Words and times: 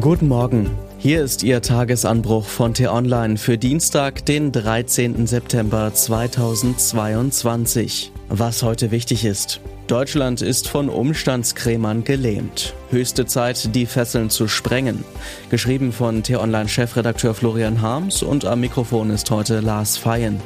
Guten 0.00 0.26
Morgen. 0.26 0.68
Hier 0.98 1.22
ist 1.22 1.44
Ihr 1.44 1.62
Tagesanbruch 1.62 2.44
von 2.44 2.74
T-Online 2.74 3.36
für 3.36 3.56
Dienstag, 3.56 4.26
den 4.26 4.50
13. 4.50 5.28
September 5.28 5.94
2022. 5.94 8.10
Was 8.28 8.64
heute 8.64 8.90
wichtig 8.90 9.24
ist. 9.24 9.60
Deutschland 9.86 10.42
ist 10.42 10.68
von 10.68 10.88
Umstandskrämern 10.88 12.02
gelähmt. 12.02 12.74
Höchste 12.90 13.26
Zeit, 13.26 13.76
die 13.76 13.86
Fesseln 13.86 14.28
zu 14.28 14.48
sprengen. 14.48 15.04
Geschrieben 15.50 15.92
von 15.92 16.24
T-Online-Chefredakteur 16.24 17.34
Florian 17.34 17.80
Harms 17.80 18.24
und 18.24 18.44
am 18.44 18.58
Mikrofon 18.60 19.10
ist 19.10 19.30
heute 19.30 19.60
Lars 19.60 19.96
Feyen. 19.96 20.40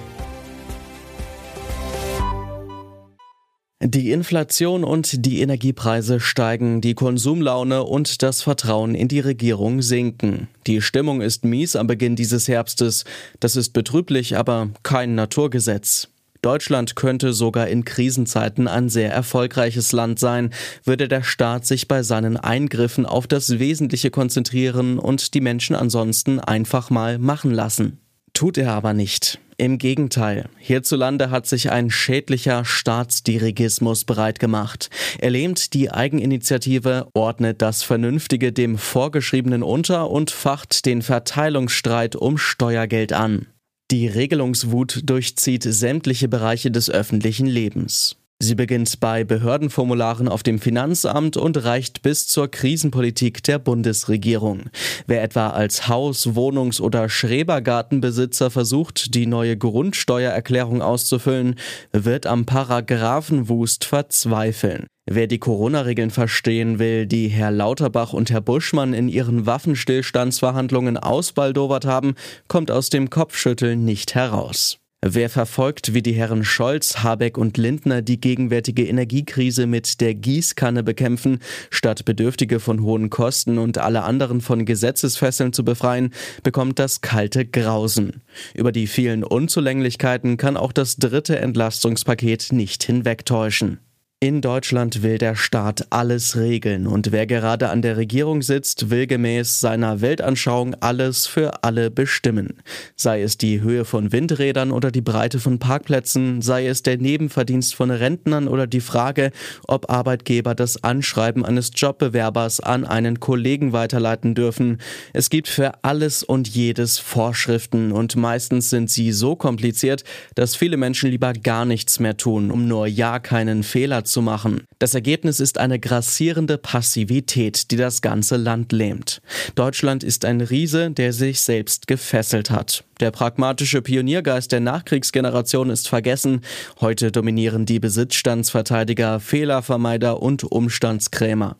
Die 3.83 4.11
Inflation 4.11 4.85
und 4.85 5.25
die 5.25 5.41
Energiepreise 5.41 6.21
steigen, 6.21 6.83
die 6.83 6.93
Konsumlaune 6.93 7.83
und 7.83 8.23
das 8.23 8.43
Vertrauen 8.43 8.95
in 8.95 9.09
die 9.09 9.21
Regierung 9.21 9.81
sinken. 9.81 10.49
Die 10.67 10.83
Stimmung 10.83 11.23
ist 11.23 11.47
mies 11.47 11.77
am 11.77 11.87
Beginn 11.87 12.15
dieses 12.15 12.47
Herbstes. 12.47 13.07
Das 13.41 13.57
ist 13.57 13.71
betrüblich, 13.71 14.37
aber 14.37 14.69
kein 14.83 15.15
Naturgesetz. 15.15 16.09
Deutschland 16.43 16.95
könnte 16.95 17.33
sogar 17.33 17.69
in 17.69 17.87
Krisenzeiten 17.87 18.69
ein 18.69 18.91
sehr 18.91 19.13
erfolgreiches 19.13 19.93
Land 19.93 20.19
sein, 20.19 20.51
würde 20.85 21.09
der 21.09 21.23
Staat 21.23 21.65
sich 21.65 21.89
bei 21.89 22.03
seinen 22.03 22.37
Eingriffen 22.37 23.07
auf 23.07 23.27
das 23.27 23.59
Wesentliche 23.59 24.11
konzentrieren 24.11 24.99
und 24.99 25.33
die 25.33 25.41
Menschen 25.41 25.75
ansonsten 25.75 26.39
einfach 26.39 26.91
mal 26.91 27.19
machen 27.19 27.51
lassen. 27.51 27.99
Tut 28.35 28.59
er 28.59 28.73
aber 28.73 28.93
nicht. 28.93 29.39
Im 29.61 29.77
Gegenteil, 29.77 30.49
hierzulande 30.57 31.29
hat 31.29 31.47
sich 31.47 31.71
ein 31.71 31.91
schädlicher 31.91 32.65
Staatsdirigismus 32.65 34.07
bereitgemacht. 34.07 34.89
Er 35.19 35.29
lähmt 35.29 35.75
die 35.75 35.91
Eigeninitiative, 35.91 37.09
ordnet 37.13 37.61
das 37.61 37.83
Vernünftige 37.83 38.55
dem 38.55 38.79
Vorgeschriebenen 38.79 39.63
unter 39.63 40.11
und 40.11 40.31
facht 40.31 40.87
den 40.87 41.03
Verteilungsstreit 41.03 42.17
um 42.17 42.39
Steuergeld 42.39 43.13
an. 43.13 43.49
Die 43.91 44.07
Regelungswut 44.07 45.01
durchzieht 45.03 45.65
sämtliche 45.65 46.29
Bereiche 46.29 46.71
des 46.71 46.89
öffentlichen 46.89 47.47
Lebens. 47.47 48.17
Sie 48.43 48.55
beginnt 48.55 49.01
bei 49.01 49.23
Behördenformularen 49.23 50.27
auf 50.27 50.43
dem 50.43 50.59
Finanzamt 50.59 51.37
und 51.37 51.63
reicht 51.63 52.01
bis 52.01 52.27
zur 52.27 52.51
Krisenpolitik 52.51 53.43
der 53.43 53.59
Bundesregierung. 53.59 54.71
Wer 55.07 55.23
etwa 55.23 55.51
als 55.51 55.89
Haus-, 55.89 56.35
Wohnungs- 56.35 56.81
oder 56.81 57.11
Schrebergartenbesitzer 57.11 58.51
versucht, 58.51 59.15
die 59.15 59.27
neue 59.27 59.59
Grundsteuererklärung 59.59 60.81
auszufüllen, 60.81 61.57
wird 61.93 62.27
am 62.27 62.47
Paragraphenwust 62.47 63.85
verzweifeln. 63.85 64.87
Wer 65.05 65.27
die 65.27 65.39
Corona-Regeln 65.39 66.11
verstehen 66.11 66.79
will, 66.79 67.07
die 67.07 67.29
Herr 67.29 67.51
Lauterbach 67.51 68.15
und 68.15 68.31
Herr 68.31 68.41
Buschmann 68.41 68.95
in 68.95 69.11
ihren 69.11 69.45
Waffenstillstandsverhandlungen 69.45 70.97
ausbaldowert 70.97 71.85
haben, 71.85 72.15
kommt 72.49 72.71
aus 72.71 72.89
dem 72.89 73.11
Kopfschütteln 73.11 73.85
nicht 73.85 74.15
heraus. 74.15 74.80
Wer 75.03 75.31
verfolgt, 75.31 75.95
wie 75.95 76.03
die 76.03 76.13
Herren 76.13 76.45
Scholz, 76.45 76.99
Habeck 76.99 77.39
und 77.39 77.57
Lindner 77.57 78.03
die 78.03 78.21
gegenwärtige 78.21 78.87
Energiekrise 78.87 79.67
mit 79.67 80.03
der 80.03 80.15
Gießkanne 80.15 80.83
bekämpfen, 80.83 81.39
statt 81.71 82.05
Bedürftige 82.05 82.61
von 82.61 82.83
hohen 82.83 83.09
Kosten 83.09 83.57
und 83.57 83.79
alle 83.79 84.03
anderen 84.03 84.43
von 84.43 84.67
Gesetzesfesseln 84.67 85.55
zu 85.55 85.65
befreien, 85.65 86.13
bekommt 86.43 86.79
das 86.79 87.01
kalte 87.01 87.47
Grausen. 87.47 88.21
Über 88.53 88.73
die 88.73 88.87
vielen 88.87 89.25
Unzulänglichkeiten 89.25 90.37
kann 90.37 90.59
auch 90.59 90.73
das 90.73 90.97
dritte 90.97 91.39
Entlastungspaket 91.39 92.53
nicht 92.53 92.85
hinwegtäuschen. 92.85 93.81
In 94.23 94.43
Deutschland 94.43 95.03
will 95.03 95.17
der 95.17 95.35
Staat 95.35 95.87
alles 95.89 96.37
regeln 96.37 96.87
und 96.87 97.11
wer 97.11 97.27
gerade 97.27 97.71
an 97.71 97.81
der 97.81 97.97
Regierung 97.97 98.43
sitzt, 98.43 98.91
will 98.91 99.07
gemäß 99.07 99.61
seiner 99.61 100.03
Weltanschauung 100.03 100.75
alles 100.81 101.27
für 101.27 101.65
alle 101.65 101.91
bestimmen. 101.91 102.59
Sei 102.97 103.23
es 103.23 103.39
die 103.39 103.63
Höhe 103.63 103.87
von 103.87 104.13
Windrädern 104.13 104.73
oder 104.73 104.91
die 104.91 105.01
Breite 105.01 105.41
von 105.41 105.59
Parkplätzen, 105.59 106.43
sei 106.43 106.67
es 106.67 106.83
der 106.83 106.99
Nebenverdienst 106.99 107.75
von 107.75 107.91
Rentnern 107.91 108.47
oder 108.47 108.67
die 108.67 108.83
Frage, 108.83 109.31
ob 109.67 109.89
Arbeitgeber 109.91 110.55
das 110.55 110.85
Anschreiben 110.85 111.47
eines 111.47 111.71
Jobbewerbers 111.75 112.61
an 112.61 112.85
einen 112.85 113.21
Kollegen 113.21 113.73
weiterleiten 113.73 114.35
dürfen. 114.35 114.83
Es 115.15 115.31
gibt 115.31 115.49
für 115.49 115.83
alles 115.83 116.23
und 116.23 116.47
jedes 116.47 116.99
Vorschriften 116.99 117.91
und 117.91 118.17
meistens 118.17 118.69
sind 118.69 118.91
sie 118.91 119.13
so 119.13 119.35
kompliziert, 119.35 120.05
dass 120.35 120.57
viele 120.57 120.77
Menschen 120.77 121.11
lieber 121.11 121.33
gar 121.33 121.65
nichts 121.65 122.01
mehr 122.01 122.19
tun, 122.19 122.51
um 122.51 122.69
nur 122.69 122.87
ja 122.87 123.19
keinen 123.19 123.63
Fehler 123.63 124.05
zu 124.05 124.10
machen. 124.21 124.65
Das 124.79 124.95
Ergebnis 124.95 125.41
ist 125.41 125.59
eine 125.59 125.79
grassierende 125.79 126.59
Passivität, 126.59 127.71
die 127.71 127.77
das 127.77 128.03
ganze 128.03 128.37
Land 128.37 128.73
lähmt. 128.73 129.21
Deutschland 129.55 130.03
ist 130.03 130.25
ein 130.25 130.41
Riese, 130.41 130.91
der 130.91 131.13
sich 131.13 131.41
selbst 131.41 131.87
gefesselt 131.87 132.51
hat. 132.51 132.85
Der 132.99 133.13
pragmatische 133.13 133.81
Pioniergeist 133.81 134.53
der 134.53 134.61
Nachkriegsgeneration 134.61 135.71
ist 135.71 135.89
vergessen. 135.89 136.41
Heute 136.81 137.13
dominieren 137.13 137.65
die 137.65 137.79
Besitzstandsverteidiger, 137.79 139.21
Fehlervermeider 139.21 140.21
und 140.21 140.45
Umstandskrämer. 140.45 141.57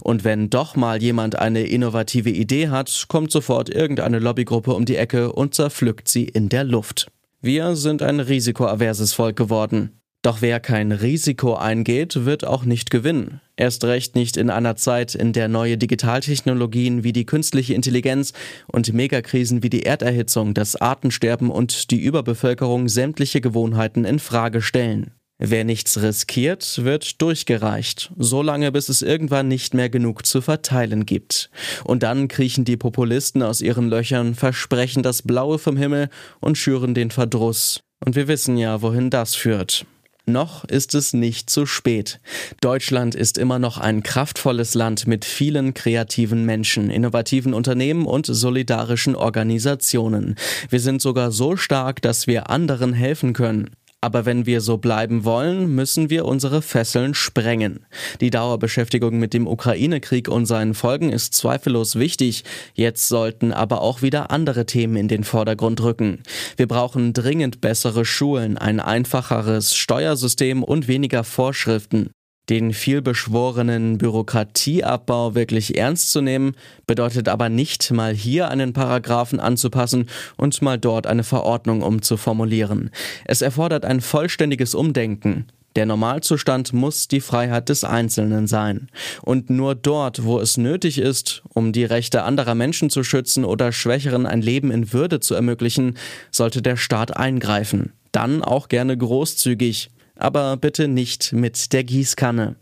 Und 0.00 0.24
wenn 0.24 0.50
doch 0.50 0.76
mal 0.76 1.02
jemand 1.02 1.38
eine 1.38 1.62
innovative 1.62 2.30
Idee 2.30 2.68
hat, 2.68 3.06
kommt 3.08 3.30
sofort 3.30 3.68
irgendeine 3.68 4.18
Lobbygruppe 4.18 4.72
um 4.72 4.84
die 4.84 4.96
Ecke 4.96 5.32
und 5.32 5.54
zerpflückt 5.54 6.08
sie 6.08 6.24
in 6.24 6.48
der 6.48 6.64
Luft. 6.64 7.08
Wir 7.40 7.76
sind 7.76 8.02
ein 8.02 8.18
risikoaverses 8.18 9.12
Volk 9.12 9.36
geworden. 9.36 9.97
Doch 10.22 10.42
wer 10.42 10.58
kein 10.58 10.90
Risiko 10.90 11.54
eingeht, 11.54 12.24
wird 12.24 12.44
auch 12.44 12.64
nicht 12.64 12.90
gewinnen. 12.90 13.40
Erst 13.56 13.84
recht 13.84 14.16
nicht 14.16 14.36
in 14.36 14.50
einer 14.50 14.74
Zeit, 14.74 15.14
in 15.14 15.32
der 15.32 15.46
neue 15.46 15.78
Digitaltechnologien 15.78 17.04
wie 17.04 17.12
die 17.12 17.24
künstliche 17.24 17.74
Intelligenz 17.74 18.32
und 18.66 18.92
Megakrisen 18.92 19.62
wie 19.62 19.70
die 19.70 19.84
Erderhitzung, 19.84 20.54
das 20.54 20.74
Artensterben 20.74 21.50
und 21.50 21.92
die 21.92 22.00
Überbevölkerung 22.00 22.88
sämtliche 22.88 23.40
Gewohnheiten 23.40 24.04
in 24.04 24.18
Frage 24.18 24.60
stellen. 24.60 25.12
Wer 25.40 25.62
nichts 25.62 26.02
riskiert, 26.02 26.82
wird 26.82 27.22
durchgereicht, 27.22 28.12
solange 28.16 28.72
bis 28.72 28.88
es 28.88 29.02
irgendwann 29.02 29.46
nicht 29.46 29.72
mehr 29.72 29.88
genug 29.88 30.26
zu 30.26 30.40
verteilen 30.40 31.06
gibt. 31.06 31.48
Und 31.84 32.02
dann 32.02 32.26
kriechen 32.26 32.64
die 32.64 32.76
Populisten 32.76 33.44
aus 33.44 33.60
ihren 33.60 33.88
Löchern, 33.88 34.34
versprechen 34.34 35.04
das 35.04 35.22
Blaue 35.22 35.60
vom 35.60 35.76
Himmel 35.76 36.08
und 36.40 36.58
schüren 36.58 36.92
den 36.92 37.12
Verdruss. 37.12 37.78
Und 38.04 38.16
wir 38.16 38.26
wissen 38.26 38.56
ja, 38.56 38.82
wohin 38.82 39.10
das 39.10 39.36
führt. 39.36 39.86
Noch 40.28 40.64
ist 40.66 40.94
es 40.94 41.14
nicht 41.14 41.48
zu 41.48 41.64
spät. 41.64 42.20
Deutschland 42.60 43.14
ist 43.14 43.38
immer 43.38 43.58
noch 43.58 43.78
ein 43.78 44.02
kraftvolles 44.02 44.74
Land 44.74 45.06
mit 45.06 45.24
vielen 45.24 45.72
kreativen 45.72 46.44
Menschen, 46.44 46.90
innovativen 46.90 47.54
Unternehmen 47.54 48.04
und 48.04 48.26
solidarischen 48.26 49.16
Organisationen. 49.16 50.36
Wir 50.68 50.80
sind 50.80 51.00
sogar 51.00 51.30
so 51.32 51.56
stark, 51.56 52.02
dass 52.02 52.26
wir 52.26 52.50
anderen 52.50 52.92
helfen 52.92 53.32
können. 53.32 53.70
Aber 54.00 54.26
wenn 54.26 54.46
wir 54.46 54.60
so 54.60 54.78
bleiben 54.78 55.24
wollen, 55.24 55.74
müssen 55.74 56.08
wir 56.08 56.24
unsere 56.24 56.62
Fesseln 56.62 57.14
sprengen. 57.14 57.84
Die 58.20 58.30
Dauerbeschäftigung 58.30 59.18
mit 59.18 59.34
dem 59.34 59.48
Ukraine-Krieg 59.48 60.28
und 60.28 60.46
seinen 60.46 60.74
Folgen 60.74 61.10
ist 61.10 61.34
zweifellos 61.34 61.96
wichtig. 61.96 62.44
Jetzt 62.74 63.08
sollten 63.08 63.52
aber 63.52 63.80
auch 63.80 64.00
wieder 64.00 64.30
andere 64.30 64.66
Themen 64.66 64.96
in 64.96 65.08
den 65.08 65.24
Vordergrund 65.24 65.82
rücken. 65.82 66.22
Wir 66.56 66.68
brauchen 66.68 67.12
dringend 67.12 67.60
bessere 67.60 68.04
Schulen, 68.04 68.56
ein 68.56 68.78
einfacheres 68.78 69.74
Steuersystem 69.74 70.62
und 70.62 70.86
weniger 70.86 71.24
Vorschriften. 71.24 72.10
Den 72.48 72.72
vielbeschworenen 72.72 73.98
Bürokratieabbau 73.98 75.34
wirklich 75.34 75.76
ernst 75.76 76.10
zu 76.10 76.22
nehmen, 76.22 76.54
bedeutet 76.86 77.28
aber 77.28 77.50
nicht, 77.50 77.90
mal 77.90 78.14
hier 78.14 78.48
einen 78.48 78.72
Paragraphen 78.72 79.38
anzupassen 79.38 80.08
und 80.36 80.62
mal 80.62 80.78
dort 80.78 81.06
eine 81.06 81.24
Verordnung 81.24 81.82
umzuformulieren. 81.82 82.90
Es 83.26 83.42
erfordert 83.42 83.84
ein 83.84 84.00
vollständiges 84.00 84.74
Umdenken. 84.74 85.46
Der 85.76 85.84
Normalzustand 85.86 86.72
muss 86.72 87.06
die 87.06 87.20
Freiheit 87.20 87.68
des 87.68 87.84
Einzelnen 87.84 88.46
sein. 88.46 88.88
Und 89.22 89.50
nur 89.50 89.74
dort, 89.74 90.24
wo 90.24 90.40
es 90.40 90.56
nötig 90.56 90.98
ist, 90.98 91.42
um 91.54 91.72
die 91.72 91.84
Rechte 91.84 92.24
anderer 92.24 92.54
Menschen 92.54 92.90
zu 92.90 93.04
schützen 93.04 93.44
oder 93.44 93.70
Schwächeren 93.70 94.26
ein 94.26 94.42
Leben 94.42 94.70
in 94.70 94.92
Würde 94.92 95.20
zu 95.20 95.34
ermöglichen, 95.34 95.96
sollte 96.30 96.62
der 96.62 96.76
Staat 96.76 97.16
eingreifen. 97.16 97.92
Dann 98.10 98.42
auch 98.42 98.68
gerne 98.68 98.96
großzügig, 98.96 99.90
aber 100.18 100.56
bitte 100.56 100.88
nicht 100.88 101.32
mit 101.32 101.72
der 101.72 101.84
Gießkanne. 101.84 102.56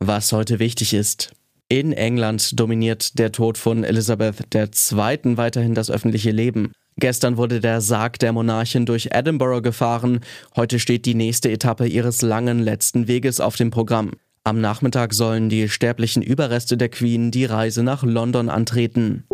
Was 0.00 0.32
heute 0.32 0.58
wichtig 0.58 0.94
ist. 0.94 1.32
In 1.68 1.92
England 1.92 2.58
dominiert 2.58 3.18
der 3.18 3.30
Tod 3.30 3.58
von 3.58 3.84
Elizabeth 3.84 4.54
II. 4.54 5.36
weiterhin 5.36 5.74
das 5.74 5.90
öffentliche 5.90 6.30
Leben. 6.30 6.72
Gestern 6.96 7.36
wurde 7.36 7.60
der 7.60 7.80
Sarg 7.80 8.18
der 8.18 8.32
Monarchin 8.32 8.86
durch 8.86 9.10
Edinburgh 9.12 9.60
gefahren. 9.60 10.20
Heute 10.56 10.78
steht 10.78 11.04
die 11.04 11.14
nächste 11.14 11.50
Etappe 11.50 11.86
ihres 11.86 12.22
langen 12.22 12.58
letzten 12.58 13.06
Weges 13.06 13.38
auf 13.38 13.56
dem 13.56 13.70
Programm. 13.70 14.12
Am 14.44 14.60
Nachmittag 14.60 15.12
sollen 15.12 15.50
die 15.50 15.68
sterblichen 15.68 16.22
Überreste 16.22 16.78
der 16.78 16.88
Queen 16.88 17.30
die 17.30 17.44
Reise 17.44 17.82
nach 17.82 18.02
London 18.02 18.48
antreten. 18.48 19.24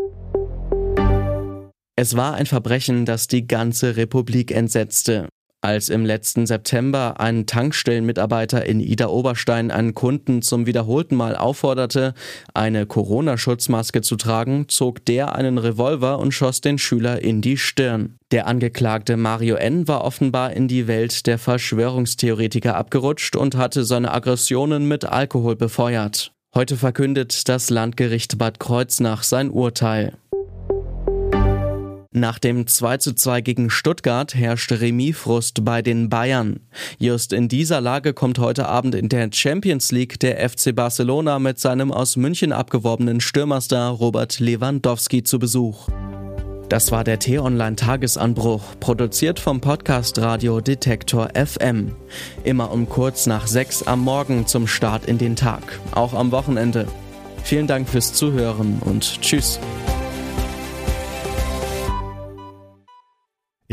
Es 1.95 2.17
war 2.17 2.35
ein 2.35 2.47
Verbrechen, 2.47 3.07
das 3.07 3.29
die 3.29 3.47
ganze 3.47 3.97
Republik 3.97 4.51
entsetzte. 4.51 5.29
Als 5.65 5.89
im 5.89 6.05
letzten 6.05 6.45
September 6.45 7.19
ein 7.21 7.47
Tankstellenmitarbeiter 7.47 8.67
in 8.67 8.81
Ida 8.81 9.07
Oberstein 9.07 9.71
einen 9.71 9.95
Kunden 9.95 10.43
zum 10.43 10.67
wiederholten 10.67 11.17
Mal 11.17 11.37
aufforderte, 11.37 12.13
eine 12.53 12.85
Corona-Schutzmaske 12.85 14.03
zu 14.03 14.17
tragen, 14.17 14.67
zog 14.69 15.07
der 15.07 15.35
einen 15.35 15.57
Revolver 15.57 16.19
und 16.19 16.33
schoss 16.33 16.61
den 16.61 16.77
Schüler 16.77 17.23
in 17.23 17.41
die 17.41 17.57
Stirn. 17.57 18.17
Der 18.31 18.47
Angeklagte 18.47 19.17
Mario 19.17 19.55
N. 19.55 19.89
war 19.89 20.05
offenbar 20.05 20.53
in 20.53 20.69
die 20.69 20.87
Welt 20.87 21.27
der 21.27 21.39
Verschwörungstheoretiker 21.39 22.77
abgerutscht 22.77 23.35
und 23.35 23.57
hatte 23.57 23.85
seine 23.87 24.13
Aggressionen 24.13 24.87
mit 24.87 25.07
Alkohol 25.07 25.57
befeuert. 25.57 26.35
Heute 26.55 26.77
verkündet 26.77 27.49
das 27.49 27.71
Landgericht 27.71 28.37
Bad 28.37 28.61
Kreuznach 28.61 29.23
sein 29.23 29.51
Urteil. 29.51 30.13
Nach 32.17 32.39
dem 32.39 32.69
2 32.69 32.99
zu 32.99 33.13
2 33.13 33.41
gegen 33.41 33.71
Stuttgart 33.71 34.37
herrscht 34.37 34.71
Remisfrust 34.71 35.65
bei 35.65 35.83
den 35.83 36.09
Bayern. 36.09 36.61
Just 37.01 37.33
in 37.33 37.49
dieser 37.49 37.81
Lage 37.81 38.15
kommt 38.15 38.39
heute 38.39 38.69
Abend 38.69 38.95
in 38.95 39.09
der 39.09 39.31
Champions 39.33 39.91
League 39.91 40.21
der 40.21 40.49
FC 40.49 40.73
Barcelona 40.77 41.41
mit 41.41 41.59
seinem 41.59 41.91
aus 41.91 42.15
München 42.15 42.53
abgeworbenen 42.53 43.21
Stürmerstar 43.21 43.91
Robert 43.91 44.39
Lewandowski 44.39 45.25
zu 45.25 45.41
Besuch. 45.41 45.89
Das 46.69 46.93
war 46.93 47.03
der 47.03 47.19
T-Online 47.19 47.75
Tagesanbruch, 47.75 48.63
produziert 48.79 49.41
vom 49.41 49.61
Podcast 49.61 50.17
Radio 50.21 50.61
Detektor 50.61 51.31
FM. 51.35 51.97
Immer 52.45 52.71
um 52.71 52.89
kurz 52.89 53.27
nach 53.27 53.49
sechs 53.49 53.83
am 53.83 54.05
Morgen 54.05 54.47
zum 54.47 54.69
Start 54.69 55.07
in 55.07 55.19
den 55.19 55.35
Tag, 55.35 55.81
auch 55.91 56.15
am 56.15 56.31
Wochenende. 56.31 56.87
Vielen 57.43 57.67
Dank 57.67 57.89
fürs 57.89 58.13
Zuhören 58.13 58.79
und 58.85 59.21
Tschüss. 59.21 59.59